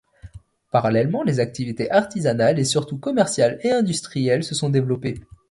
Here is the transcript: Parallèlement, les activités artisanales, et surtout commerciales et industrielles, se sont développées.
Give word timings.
Parallèlement, 0.71 1.21
les 1.21 1.39
activités 1.39 1.91
artisanales, 1.91 2.57
et 2.57 2.65
surtout 2.65 2.97
commerciales 2.97 3.59
et 3.63 3.69
industrielles, 3.69 4.43
se 4.43 4.55
sont 4.55 4.71
développées. 4.71 5.21